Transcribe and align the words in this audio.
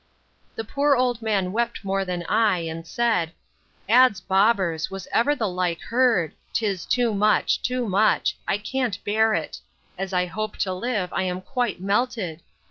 The 0.55 0.63
poor 0.63 0.95
old 0.95 1.21
man 1.21 1.51
wept 1.51 1.83
more 1.85 2.03
than 2.03 2.25
I, 2.27 2.57
and 2.61 2.87
said, 2.87 3.33
Ads 3.87 4.19
bobbers, 4.19 4.89
was 4.89 5.07
ever 5.11 5.35
the 5.35 5.47
like 5.47 5.79
heard! 5.81 6.33
'Tis 6.53 6.87
too 6.87 7.13
much, 7.13 7.61
too 7.61 7.87
much; 7.87 8.35
I 8.47 8.57
can't 8.57 8.97
bear 9.03 9.35
it. 9.35 9.59
As 9.99 10.11
I 10.11 10.25
hope 10.25 10.57
to 10.57 10.73
live, 10.73 11.13
I 11.13 11.21
am 11.21 11.39
quite 11.39 11.79
melted. 11.81 12.41